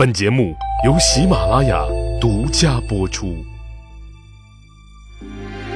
[0.00, 1.84] 本节目由喜马拉雅
[2.18, 3.36] 独家播出。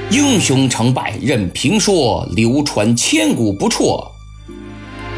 [0.09, 4.03] 英雄成败任评说，流传千古不辍。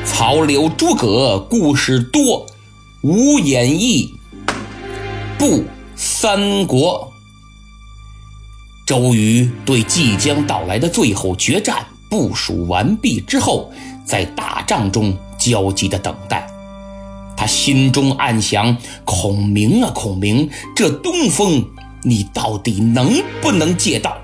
[0.03, 2.45] 曹刘诸葛故事多，
[3.01, 4.13] 无演义
[5.39, 5.63] 不
[5.95, 7.09] 三国。
[8.85, 11.77] 周瑜对即将到来的最后决战
[12.09, 13.71] 部署完毕之后，
[14.03, 16.45] 在大帐中焦急地等待。
[17.37, 18.75] 他心中暗想：
[19.05, 21.63] 孔明啊，孔明，这东风
[22.01, 24.17] 你到底能不能借到？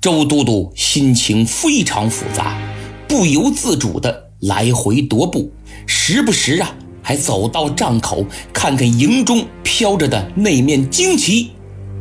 [0.00, 2.58] 周都督心情非常复杂，
[3.06, 5.52] 不由自主地来回踱步，
[5.86, 11.52] 时不时啊还走到帐口看看营中飘着的那面旌旗，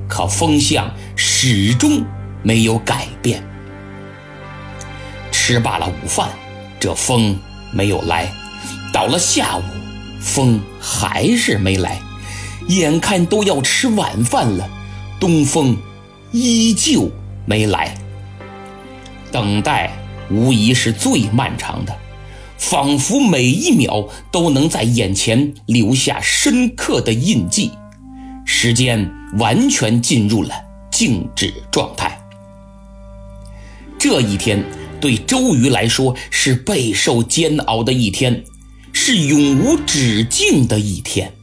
[0.10, 2.04] 可风向始终
[2.42, 3.44] 没有改变。
[5.32, 6.30] 吃罢了午饭，
[6.80, 7.38] 这风
[7.72, 8.34] 没有来，
[8.92, 9.62] 到了下午，
[10.22, 12.00] 风还是没来，
[12.68, 14.70] 眼看都要吃晚饭了，
[15.20, 15.76] 东风
[16.32, 17.12] 依旧。
[17.44, 17.98] 没来，
[19.32, 19.92] 等待
[20.30, 21.98] 无疑是最漫长的，
[22.58, 27.72] 仿佛每一秒都能在眼前留下深刻的印记。
[28.46, 30.54] 时间完全进入了
[30.92, 32.16] 静止状态。
[33.98, 34.64] 这一天
[35.02, 38.44] 对周瑜来说是备受煎熬的一天，
[38.94, 41.34] 是永无止境的一天。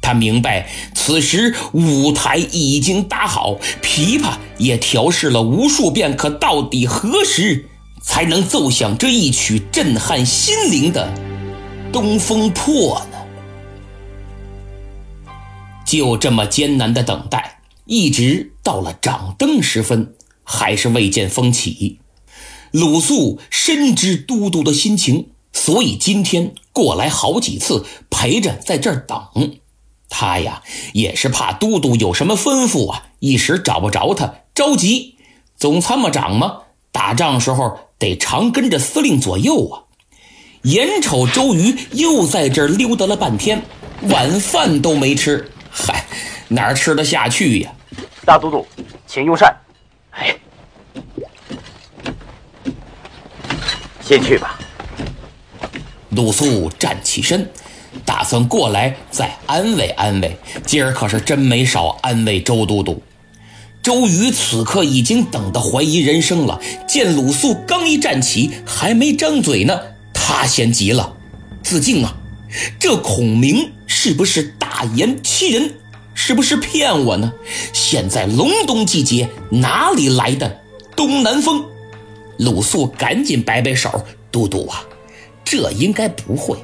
[0.00, 7.70] 他明白，此时舞台已经搭好，琵琶也调试了无数遍，可到底何时
[8.02, 11.10] 才能奏响这一曲震撼心灵的
[11.92, 13.16] 《东风破》呢？
[15.86, 22.00] 就这么艰难的等待，一直到了掌灯时分，还是未见风起。
[22.72, 29.56] 鲁肃深知都督的心情，所以今天过来好几次，陪着在这儿等。
[30.10, 35.16] 他呀，也是怕都督有什么吩咐啊，一时找不着他，着急。
[35.56, 39.84] 总参谋长嘛，打仗时候得常跟着司令左右啊。
[40.62, 43.62] 眼瞅周瑜又在这儿溜达了半天，
[44.02, 46.04] 晚饭都没吃，嗨，
[46.48, 47.72] 哪吃得下去呀？
[48.26, 48.66] 大都督，
[49.06, 49.54] 请用膳。
[50.10, 50.36] 哎，
[54.02, 54.58] 先去吧。
[56.14, 57.48] 鲁肃站起身。
[58.04, 60.36] 打算过来再安慰安慰，
[60.66, 63.00] 今儿可是真没少安慰周都督。
[63.82, 69.78] 周瑜此刻已经等得怀疑人生了，见鲁肃刚一站起，还没张嘴呢，
[70.12, 71.14] 他先急了
[71.62, 72.16] ：“子敬啊，
[72.80, 75.74] 这孔明是不是大言欺人？
[76.14, 77.32] 是不是骗我呢？
[77.72, 80.60] 现在隆冬季节，哪里来的
[80.96, 81.64] 东南风？”
[82.38, 84.82] 鲁肃赶紧摆摆手：“都督啊，
[85.44, 86.56] 这应该不会。”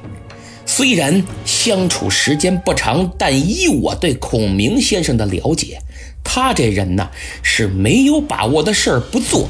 [0.65, 5.79] 虽然相处时间不长，但依我对孔明先生的了解，
[6.23, 7.09] 他这人呢
[7.43, 9.49] 是没有把握的事儿不做，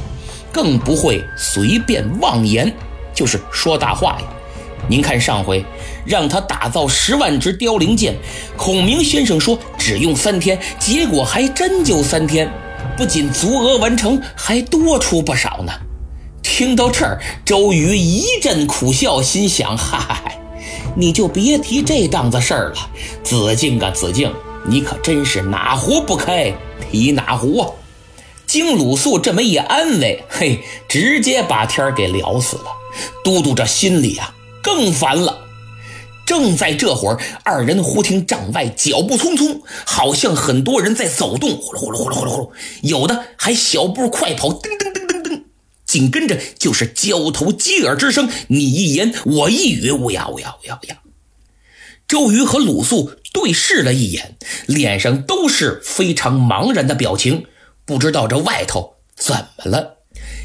[0.51, 2.73] 更不会随便妄言，
[3.13, 4.27] 就是说大话呀。
[4.89, 5.63] 您看上回
[6.05, 8.15] 让他打造十万支凋零剑，
[8.57, 12.51] 孔明先生说只用三天，结果还真就三天，
[12.97, 15.71] 不仅足额完成，还多出不少呢。
[16.61, 20.39] 听到这儿，周瑜一阵苦笑，心想：嗨。
[20.95, 22.75] 你就别提这档子事儿了，
[23.23, 24.31] 子敬啊，子敬，
[24.67, 26.53] 你可真是哪壶不开
[26.91, 27.67] 提哪壶啊！
[28.45, 32.65] 经鲁肃这么一安慰，嘿，直接把天儿给聊死了。
[33.25, 35.39] 都督这心里啊更烦了。
[36.27, 42.49] 正在这会儿，二人忽听帐外脚步匆匆，好像很多人在走动，呼噜呼噜呼噜呼噜呼噜，
[42.83, 44.90] 有的还小步快跑，噔噔。
[45.91, 50.97] 紧跟着就是交头接耳之声，你一言我一语，乌鸦乌鸦乌鸦乌鸦。
[52.07, 54.37] 周瑜和鲁肃对视了一眼，
[54.67, 57.43] 脸上都是非常茫然的表情，
[57.83, 59.97] 不知道这外头怎么了。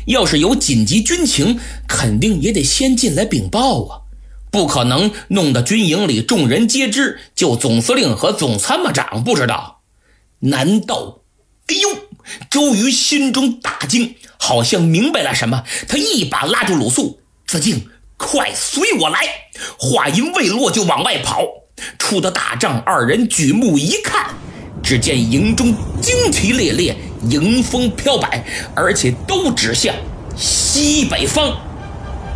[0.07, 4.01] 要是有紧急军情，肯定也得先进来禀报啊，
[4.51, 9.83] 不可能弄得军营里众人皆知，就总司令和总参谋长不知道。
[10.41, 11.21] 难道？
[11.69, 12.06] 哎呦！
[12.51, 19.21] 周瑜心中大惊，好像明白了什么，他一把拉住鲁肃：“子敬，快随我来！”
[19.79, 21.45] 话音未落，就往外跑。
[21.99, 24.35] 出的大帐，二人举目一看，
[24.83, 26.97] 只见营中旌旗猎猎，
[27.29, 28.45] 迎风飘摆，
[28.75, 29.95] 而且都指向
[30.37, 31.57] 西北方。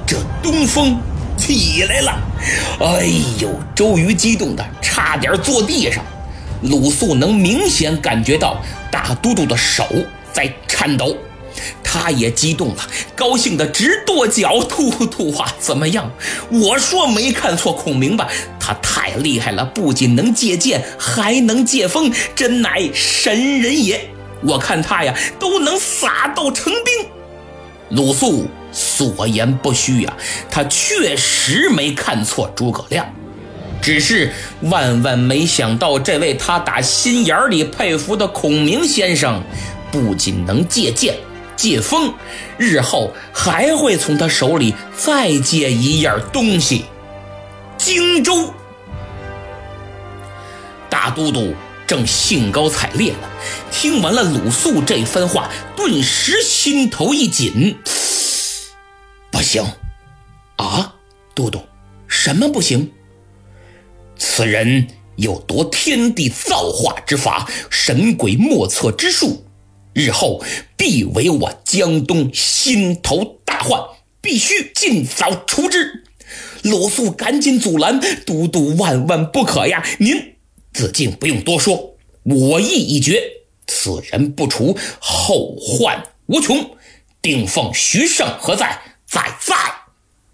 [0.07, 1.01] 这东风
[1.37, 2.19] 起来了！
[2.81, 3.07] 哎
[3.39, 3.49] 呦！
[3.75, 6.05] 周瑜激动的差点坐地上。
[6.63, 8.61] 鲁肃能明显感觉到
[8.91, 9.87] 大都督的手
[10.33, 11.17] 在颤抖，
[11.83, 16.11] 他也激动了，高兴的直跺脚：“突突啊，怎么样？
[16.51, 18.29] 我说没看错孔明吧？
[18.59, 24.11] 他太厉害了，不仅能借箭，还能借风，真乃神人也！
[24.43, 27.09] 我看他呀，都能撒豆成兵。”
[27.91, 30.17] 鲁肃所言不虚呀，
[30.49, 33.13] 他确实没看错诸葛亮，
[33.83, 34.33] 只是
[34.63, 39.43] 万万没想到，这位他打心眼里佩服的孔明先生，
[39.91, 41.17] 不仅能借剑、
[41.57, 42.13] 借风，
[42.59, 46.85] 日后还会从他手里再借一样东西——
[47.79, 48.53] 荆州。
[50.91, 51.55] 大都督
[51.87, 53.29] 正兴高采烈呢，
[53.71, 57.79] 听完了鲁肃这番话，顿时心头一紧。
[59.31, 59.65] 不行，
[60.57, 60.93] 啊，
[61.35, 61.63] 都督，
[62.07, 62.93] 什么不行？
[64.23, 64.87] 此人
[65.17, 69.47] 有夺天地造化之法，神鬼莫测之术，
[69.95, 70.45] 日后
[70.77, 73.83] 必为我江东心头大患，
[74.21, 76.05] 必须尽早除之。
[76.63, 79.83] 鲁肃赶紧阻拦：“都督万万不可呀！
[79.99, 80.35] 您
[80.71, 83.23] 子敬不用多说，我意已决，
[83.67, 86.77] 此人不除，后患无穷。
[87.23, 89.57] 定奉、徐盛何在？”在在，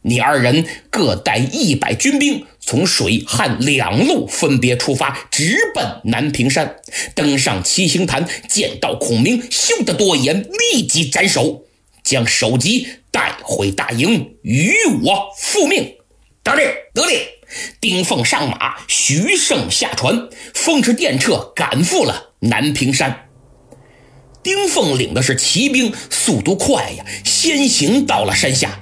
[0.02, 6.78] 你二人各带一百军兵，从水旱两路分别出发，直奔南屏山。
[7.14, 11.64] 登上七星坛，见到孔明，休得多言，立即斩首，
[12.02, 14.74] 将首级带回大营，与
[15.04, 15.94] 我复命。
[16.42, 17.20] 得令，得令。
[17.80, 23.28] 丁奉上马，徐盛下船，风驰电掣赶赴了南屏山。
[24.42, 28.80] 丁奉领的是骑兵，速度快呀，先行到了山下。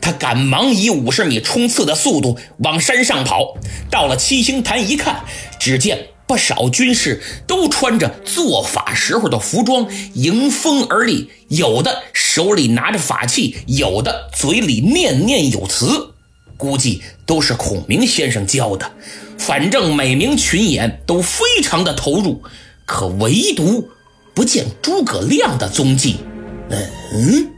[0.00, 3.56] 他赶忙以五十米冲刺的速度往山上跑。
[3.90, 5.24] 到了七星坛一看，
[5.58, 16.14] 只见不少军士都穿着做法时候的服装，迎风而立，有的手里拿着法器，有的嘴里念念有词，
[16.56, 18.92] 估计都是孔明先生教的。
[19.38, 22.42] 反正每名群演都非常的投入，
[22.84, 23.90] 可唯独。
[24.34, 26.16] 不见诸葛亮的踪迹，
[26.68, 27.50] 嗯，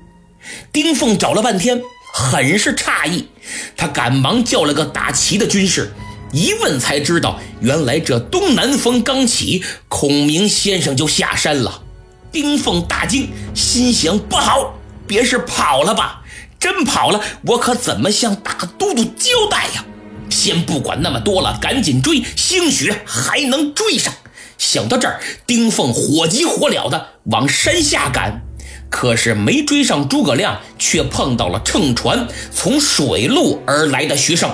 [0.72, 1.82] 丁奉找了半天，
[2.12, 3.28] 很是诧异。
[3.76, 5.92] 他赶忙叫了个打旗的军士，
[6.32, 11.82] 一问才知道，原来这东南风刚起，孔明先生就下山了。
[12.30, 14.74] 丁奉大惊，心想：不好，
[15.06, 16.22] 别是跑了吧？
[16.58, 19.84] 真跑了，我可怎么向大都督交代呀？
[20.28, 24.12] 先不管那么多了，赶紧追，兴许还能追上。
[24.58, 28.42] 想到这儿，丁奉火急火燎地往山下赶，
[28.90, 34.50] 可是没追上诸葛亮，却碰到了乘船从水路而来的徐盛。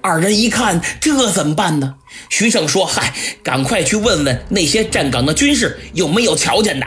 [0.00, 1.94] 二人一看，这怎么办呢？
[2.28, 6.86] 徐盛说：“嗨，赶快去问问那些站岗的军士有没有瞧见的。”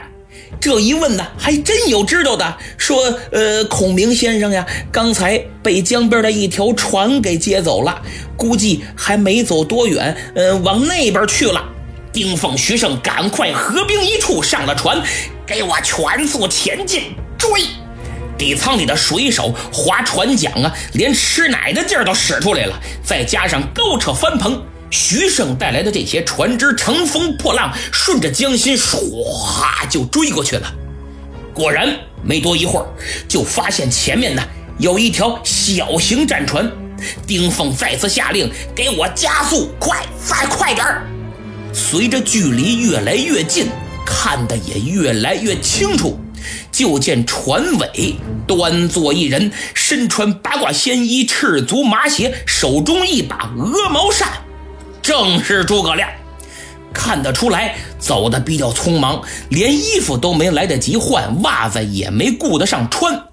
[0.59, 8.01] 这一问呢，还真有知道的，说：“呃，孔明先生呀，刚才被江边的一条船给接走了，
[8.35, 11.63] 估计还没走多远，呃，往那边去了。”
[12.11, 15.01] 丁奉、徐盛赶快合兵一处，上了船，
[15.45, 17.49] 给我全速前进追！
[18.37, 24.59] 底舱里的水手划船桨啊，连吃奶的劲儿都使出来了，再加上高扯帆篷，
[24.89, 30.73] 徐盛带来的这些船只乘风破浪，顺着江心唰就追过去了。
[31.53, 32.85] 果然，没多一会儿，
[33.29, 34.43] 就发现前面呢
[34.79, 36.69] 有一条小型战船。
[37.27, 41.05] 丁奉再次下令：“给我加速，快，再快点儿！”
[41.71, 43.67] 随着距离越来越近，
[44.05, 46.19] 看得也越来越清楚，
[46.71, 48.15] 就见船尾
[48.47, 54.29] 端坐一人，身穿八卦仙衣，赤足麻鞋，手中一把鹅毛扇，
[55.01, 56.09] 正是诸葛亮。
[56.93, 63.23] 看得出来，走的比较匆忙，连衣服都没来得及换，袜子也没顾得上穿。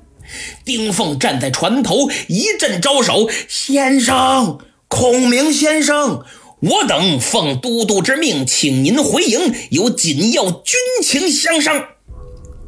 [0.64, 6.24] 丁奉站在船头，一阵招手：“先生，孔明先生。”
[6.62, 11.86] 我等奉都督之命，请您回营，有紧要军情相商。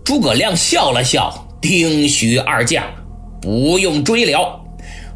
[0.05, 2.85] 诸葛亮笑了笑：“丁许二将，
[3.41, 4.65] 不用追了，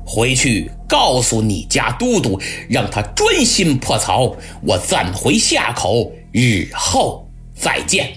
[0.07, 4.37] 回去告诉你家都督，让他专心破曹。
[4.63, 7.29] 我暂回下口，日后
[7.61, 8.13] 再见。”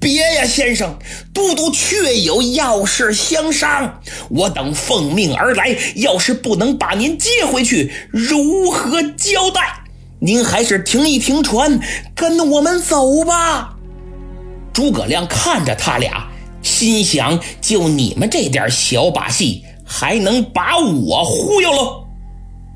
[0.00, 0.98] 别呀，先生，
[1.32, 4.02] 都督确有要事相商。
[4.30, 9.81] 我等奉命而来，要是不能把您接回去，如何交代？
[10.24, 11.80] 您还是停一停船，
[12.14, 13.74] 跟我们走吧。
[14.72, 16.28] 诸葛亮看着他俩，
[16.62, 22.04] 心想：就你们这点小把戏，还能把我忽悠喽？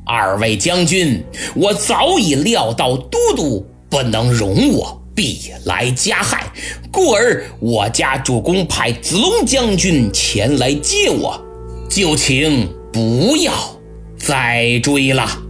[0.05, 1.23] 二位将军，
[1.55, 6.53] 我早已料到都督不能容我，必来加害，
[6.91, 11.41] 故而我家主公派子龙将军前来接我，
[11.89, 13.53] 就请不要
[14.19, 15.46] 再追了。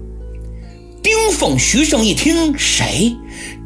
[1.06, 3.16] 丁凤、徐盛一听，谁？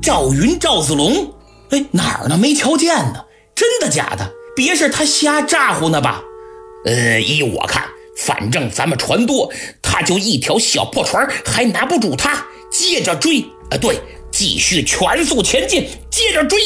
[0.02, 1.32] 赵云、赵子龙？
[1.70, 2.36] 哎，哪儿呢？
[2.36, 3.24] 没瞧见呢？
[3.54, 4.30] 真的假的？
[4.54, 6.22] 别是他瞎咋呼呢吧？
[6.84, 13.40] 呃，依我看，反正咱们船多，他就一条小破船，还拿不住他，接着追。
[13.70, 13.98] 啊，对。
[14.30, 16.58] 继续全速前进，接着追。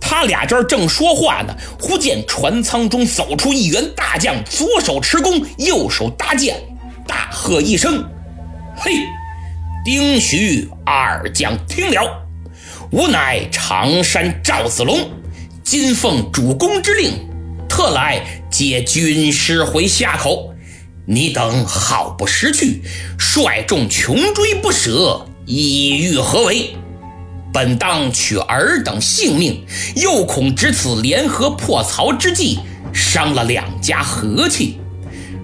[0.00, 6.60] 他俩这儿正说话呢，忽见船舱中走出一员大将，左手持弓，右手搭箭，
[7.06, 8.04] 大喝一声
[8.76, 8.92] ：“嘿，
[9.90, 12.28] 丁徐二将听了！
[12.92, 15.10] 吾乃常山赵子龙，
[15.64, 17.26] 今奉主公之令，
[17.70, 20.52] 特来接军师回夏口。
[21.06, 22.82] 你等好不识趣，
[23.16, 26.76] 率众穷追不舍。”意欲何为？
[27.50, 29.64] 本当取尔等性命，
[29.96, 32.58] 又恐值此联合破曹之计，
[32.92, 34.78] 伤了两家和气。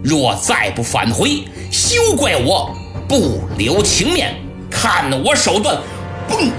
[0.03, 2.77] 若再不返回，休怪我
[3.09, 4.35] 不留情面。
[4.71, 5.81] 看我手段！
[6.29, 6.51] 嘣！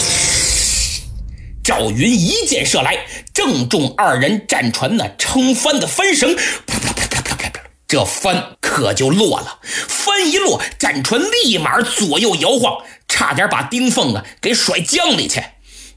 [1.64, 6.36] 赵云一箭射来，正中二人战船那撑帆的帆绳。
[6.66, 9.60] 啪啪啪啪啪啪啪，这帆可就落了。
[9.64, 12.84] 帆一落，战船立马左右摇晃。
[13.08, 15.42] 差点把丁凤啊给甩江里去，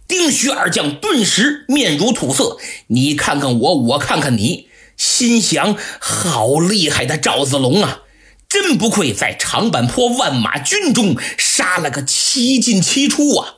[0.06, 2.58] 丁徐二将顿时面如土色。
[2.88, 8.00] 你看看我，我看看你，心想：好厉害的赵子龙啊！
[8.48, 13.56] 真不愧在长坂坡万马军中杀了个七进七出啊！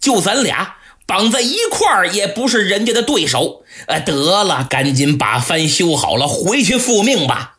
[0.00, 3.64] 就咱俩绑在一块儿，也不是人家的对手。
[3.86, 7.58] 呃，得了，赶紧把帆修好了，回去复命吧。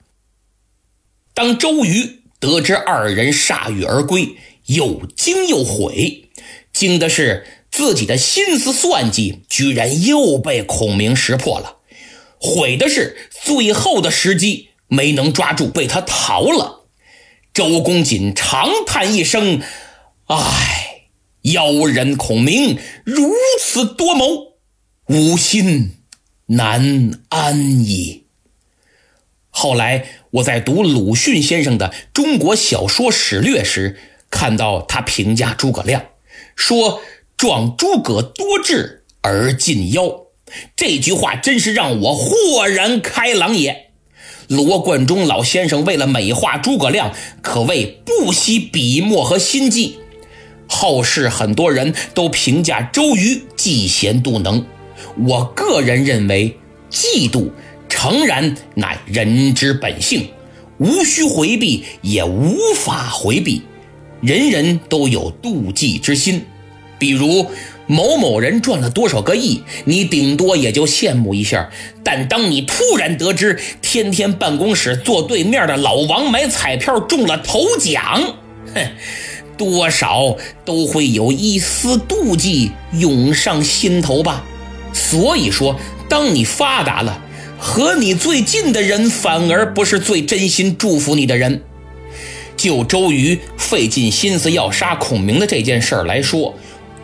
[1.34, 4.36] 当周瑜得知二人铩羽而归。
[4.68, 6.30] 又惊又悔，
[6.72, 11.80] 惊的是自己的心思算计居然又被孔明识破了；
[12.40, 16.86] 悔的是最后的时机没能抓住，被他逃了。
[17.54, 19.62] 周公瑾长叹一声
[20.28, 21.10] ：“唉，
[21.42, 24.54] 妖人孔明如此多谋，
[25.08, 25.98] 吾心
[26.46, 28.28] 难安矣。”
[29.50, 34.00] 后来我在读鲁迅先生的《中国小说史略》时。
[34.36, 36.06] 看到他评价诸葛亮，
[36.56, 37.04] 说
[37.38, 40.24] “壮诸葛多智而近妖”，
[40.76, 43.93] 这句话真是让我豁然开朗也。
[44.48, 49.98] 罗贯中老先生为了美化诸葛亮，可谓不惜笔墨和心计。
[50.68, 54.66] 后世很多人都评价周瑜嫉贤妒能，
[55.28, 56.58] 我个人认为，
[56.90, 57.50] 嫉妒
[57.88, 60.30] 诚然乃人之本性，
[60.78, 63.62] 无需回避，也无法回避。
[64.22, 66.46] 人人都有妒忌之心，
[67.04, 67.52] 比如
[67.86, 71.70] 某某人赚了多少个亿，你顶多也就羡慕一下。
[72.02, 78.38] 但当你突然得知天天办公室坐对面的老王买彩票中了头奖，
[78.74, 78.88] 哼，
[79.58, 84.46] 多少都会有一丝妒忌涌上心头吧。
[84.94, 87.22] 所以说，当你发达了，
[87.58, 91.64] 和你最近的人反而不是最真心祝福你的人。
[92.56, 96.56] 就周瑜费尽心思要杀孔明的这件事儿来说，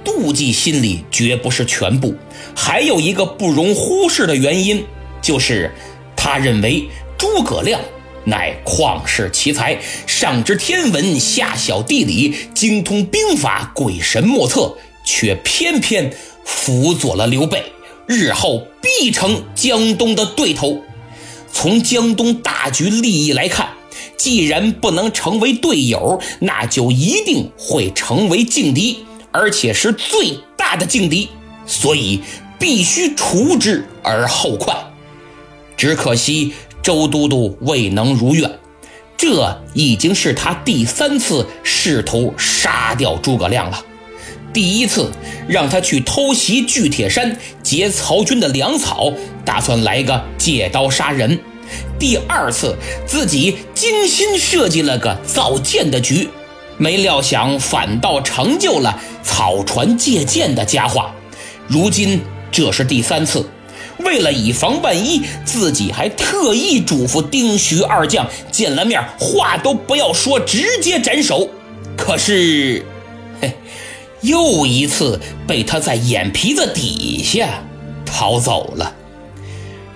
[0.04, 2.16] 妒忌心理绝不是全部，
[2.56, 4.86] 还有一个不容忽视的原因，
[5.22, 5.74] 就是
[6.16, 6.88] 他认为
[7.18, 7.82] 诸葛亮
[8.26, 16.14] 乃旷世奇才，上知天文，下晓地理，精通兵法，鬼神莫测，却偏偏
[16.46, 17.64] 辅佐了刘备，
[18.08, 20.82] 日后必成江东的对头。
[21.52, 23.70] 从江东大局利益来看。
[24.16, 31.30] 既然不能成为队友，那就一定会成为劲敌，而且是最大的劲敌，
[31.66, 32.22] 所以
[32.58, 34.76] 必须除之而后快。
[35.78, 38.60] 只可惜周都督未能如愿，
[39.16, 43.86] 这已经是他第三次试图杀掉诸葛亮了。
[44.52, 45.12] 第一次
[45.48, 49.14] 让他去偷袭巨铁山劫曹军的粮草，
[49.46, 51.40] 打算来个借刀杀人。
[52.00, 56.28] 第二次，自己精心设计了个造箭的局，
[56.80, 61.14] 没料想反倒成就了草船借箭的佳话。
[61.68, 62.20] 如今
[62.52, 63.48] 这是第三次，
[64.00, 71.48] 为了以防万一，自己还特意嘱咐丁徐二将见了面话都不要说，直接斩首。
[71.96, 72.84] 可是，
[73.42, 73.54] 嘿，
[74.22, 77.62] 又一次被他在眼皮子底下
[78.06, 78.96] 逃走了。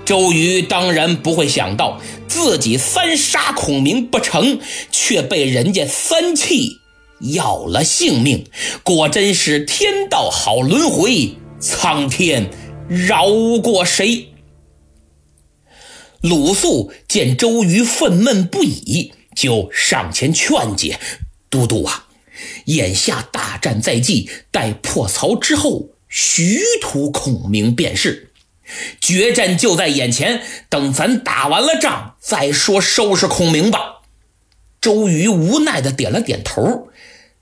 [0.06, 4.60] 周瑜当然不会想到自己三杀孔明不成，
[4.92, 6.80] 却被人家三气
[7.34, 8.46] 要了性命，
[8.84, 12.50] 果真是天道好轮回，苍天
[12.90, 13.28] 饶
[13.62, 14.28] 过谁？
[16.20, 21.00] 鲁肃见周瑜愤懑不已，就上前劝解
[21.50, 22.08] ：“都督啊，
[22.66, 28.33] 眼下大战在即，待破曹之后，徐图孔明便是。
[29.00, 34.02] 决战就在眼前，等咱打完了仗再说收拾孔明吧。”
[34.80, 36.90] 周瑜无奈的点了点头。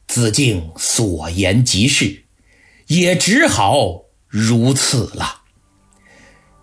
[0.07, 2.23] 子敬所言极是，
[2.87, 5.41] 也只好如此了。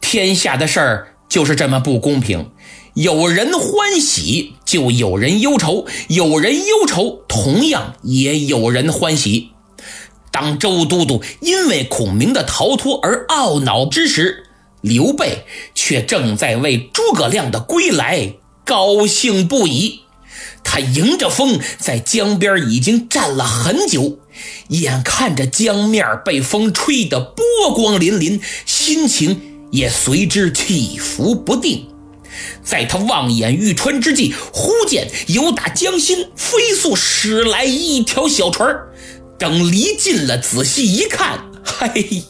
[0.00, 1.14] 天下的事儿。
[1.28, 2.52] 就是这么不公平，
[2.94, 9.50] 有人欢喜就有人忧愁，有人忧愁同样也有人欢喜。
[10.32, 14.47] 当周都督因为孔明的逃脱而懊恼之时，
[14.80, 15.44] 刘备
[15.74, 20.00] 却正在为诸葛亮的归来高兴不已。
[20.62, 24.18] 他迎着风在江边已经站了很久，
[24.68, 29.42] 眼看着江面被风吹得波光粼粼，心情。
[29.70, 31.88] 也随之起伏不定，
[32.64, 38.74] 在他望眼欲穿之际，忽见由打江心飞速驶来一条小船
[39.38, 42.22] 等离近了，仔细一看，嘿，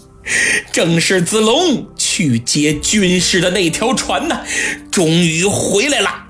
[0.72, 4.40] 正是子龙去接军师的那条船呢。
[4.90, 6.24] 终于回来了。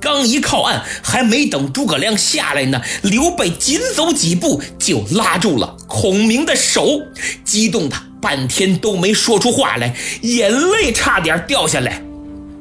[0.00, 7.02] 刚一靠岸，还没等诸葛亮下来呢，刘备紧走几步就拉住了孔明的手，
[7.44, 7.96] 激动的。
[8.20, 12.00] 半天都没说出话来，眼泪差点掉下来。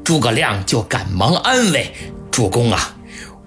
[0.03, 1.93] 诸葛亮就赶忙安慰
[2.31, 2.95] ：“主公啊，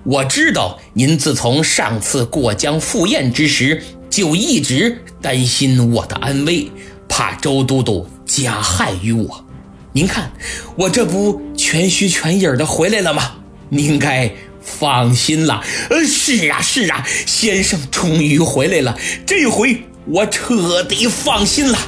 [0.05, 6.71] 我知道您自从上次过江赴宴之时，就一直担心我的安危，
[7.09, 9.45] 怕周都督加害于我。
[9.93, 10.33] 您看，
[10.77, 13.37] 我这不全虚全影的回来了吗？
[13.69, 15.63] 您该放心了。
[15.91, 21.79] 呃，是啊，是啊，先生终于回来了，这回我彻底放心了。”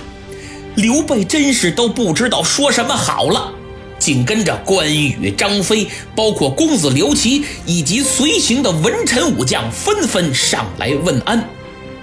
[0.77, 3.51] 刘备真是都不知道说什么好了，
[3.99, 11.43] 紧跟着关羽、张飞，包括公子刘琦以及随行的文臣武将纷纷上来问安。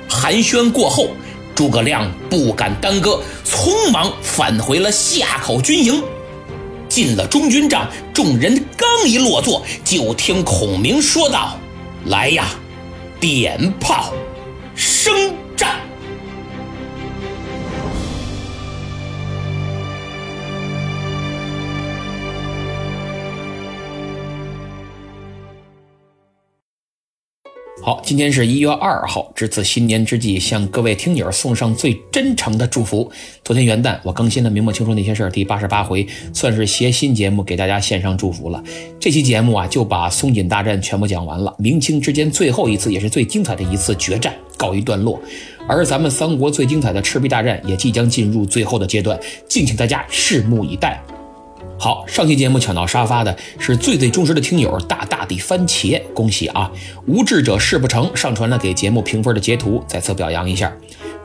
[0.09, 1.11] 寒暄过后，
[1.55, 6.03] 诸葛亮不敢耽搁，匆忙返回了夏口军营。
[6.89, 11.57] 进了中军帐，众人刚一落座，就听孔明说道
[12.05, 12.45] ：“来呀，
[13.19, 14.13] 点炮，
[14.75, 15.33] 升
[27.85, 33.11] 好，今天是一月二号，值此新年之际，向各位听友送上最真诚的祝福。
[33.43, 38.63] 昨天元旦，我更新了《明末清初那些事儿》第八十八回，算是携新节目给大家献上祝福了。
[39.01, 45.21] 这期节目啊，就把松锦大战全部讲完了，明清之间最后一次也是最精彩的一次决战告一段落，
[45.67, 49.19] 而咱们三国最精彩的赤壁大战也即将进入最后的阶段，
[49.49, 51.03] 敬请大家拭目以待。
[51.77, 56.71] 好，上期节目抢到沙发的是最最忠实的听友大大的番茄，恭喜啊！
[57.07, 60.71] 无志者事不成，上传了给节目评分的截图，再次表扬一下。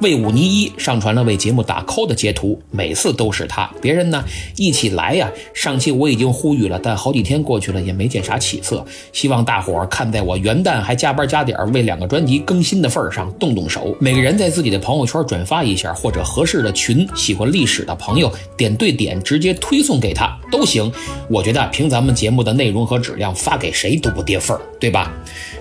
[0.01, 4.25] 魏武尼一上传了为节目打 call 的截图，每次都是他，别人呢
[4.57, 5.29] 一起来呀。
[5.53, 8.85] 上期我已经呼吁了，但好几天过去了也没见啥起色。
[9.13, 20.93] 希望大伙儿看在我元旦还加班加点为两个专辑更新的份儿上，动动手，每个人在自己的朋友圈转发一下，或者合适的群，喜欢历史的朋友点对点直接推送给他都行。
[21.29, 25.13] 我觉得凭咱们节目的内容和质量，发给谁都不跌份儿，对吧？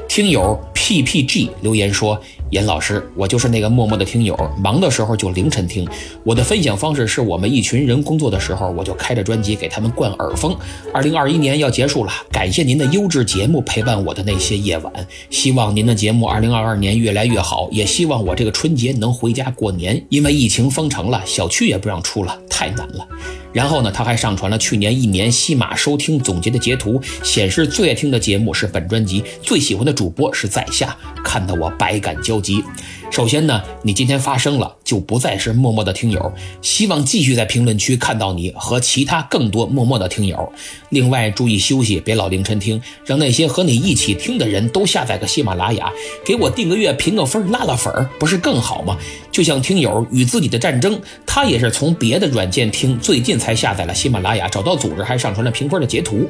[0.08, 2.18] 听友 ppg 留言说。
[2.52, 5.86] 严老师，我就是那个默默的听友，忙的时候就凌晨听。
[6.24, 10.56] 我的分享方式是我们一群人工作的时候，我就开着专辑给他们灌耳风。
[10.94, 14.94] 二零二一年要结束了，感谢您的优质节目陪伴我的那些夜晚。
[15.30, 20.02] 希望您的节目二零二二年越来越好，也希望我这个春节能回家过年。
[20.08, 23.06] 因为疫情封城了，小区也不让出了，太难了。
[23.52, 32.40] 然后呢，他还上传了去年一年西马收听总结的截图，显示最爱听的节目是本专辑，最喜欢的主播是在下，看得我百感交。
[32.40, 32.64] 集。
[33.10, 36.32] 首先呢，你今天发声了，就不再是默默的听友。
[36.62, 40.52] 希望继续在评论区看到你和其他更多默默的听友。
[40.90, 45.92] 另外，注意休息，别老凌晨听，让那些和你一起听的人都下载个喜马拉雅，
[46.24, 48.96] 给我订个月、评个分、拉拉粉儿，不是更好吗？
[49.32, 56.30] 就像听友与自己的战争，他也是从别的软件听，最近才下载了喜马拉雅，找到组织还上传了评分的截图。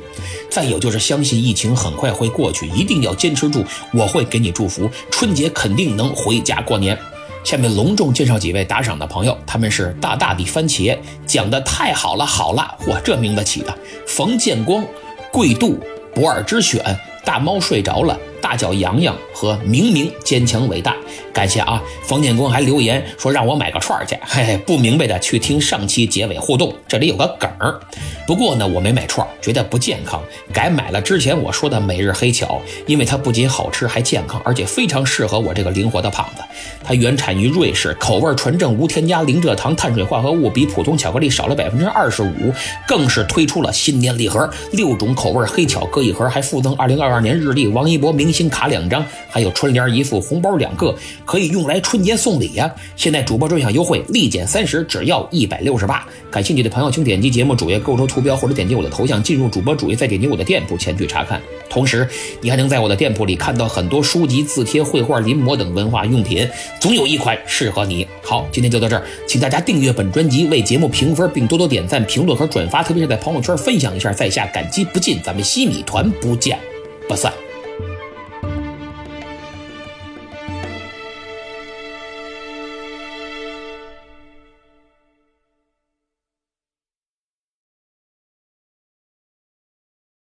[0.50, 3.64] 再有就是相信疫情很快会过去，一定要坚持住，
[3.94, 6.64] 我会给你祝福，春节肯定能回家。
[6.68, 7.00] 过年，
[7.46, 13.74] 下面隆重介绍几位打赏的朋友，他们是大大的番茄，讲的太好了，好了，嚯，这名字起的，
[14.06, 14.86] 冯建光、
[15.32, 15.80] 贵度、
[16.14, 16.84] 不二之选、
[17.24, 20.96] 大猫睡着了、大脚洋洋和明明坚强伟大。
[21.34, 24.18] 感谢啊，冯建功还留言说让我买个串儿去。
[24.26, 27.80] 嘿嘿，不明白的去听上期结尾互动，这里有个梗儿。
[28.26, 30.22] 不过呢，我没买串儿，觉得不健康，
[30.52, 36.44] 改买了之前我说的每日黑巧，因为它不仅好吃还健康，而且非常适合我这个灵活的胖子。
[36.84, 42.52] 它原产于瑞士，口味纯正，无添加，零蔗糖，碳水化合物比普通巧克力少了百分之二十五，
[42.88, 52.70] 更是推出了新年礼盒，六种口味黑巧各一盒，还附赠二零二二年日历、王一博明明星卡两张，还有春联一副，红包两个，可以用来春节送礼呀。
[52.98, 56.06] 现在主播专享优惠，立减三十，只要一百六十八。
[56.30, 61.42] 感兴趣的朋友，请点击节目主页购车图标，或者点击我的头像进入主播主页，再点击我的店铺前去查看。
[61.70, 62.06] 同时，
[62.42, 66.46] 你还能在我的店铺里看到很多书籍、字帖、绘画、临摹等文化用品，
[66.82, 68.06] 总有一款适合你。
[68.22, 75.18] 好，今天就到这儿，请大家订阅本专辑，为节目评分，并多多点赞、评论和转发，特别是在朋友圈分享一下，在下感激不尽。
[75.24, 76.60] 咱们西米团不见
[77.08, 77.32] 不散。